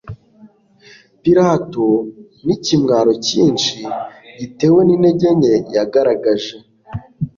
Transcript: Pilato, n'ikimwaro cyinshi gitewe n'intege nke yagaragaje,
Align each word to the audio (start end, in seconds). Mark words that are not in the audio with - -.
Pilato, 1.21 1.87
n'ikimwaro 2.45 3.11
cyinshi 3.27 3.75
gitewe 4.39 4.79
n'intege 4.83 5.27
nke 5.37 5.53
yagaragaje, 5.75 6.55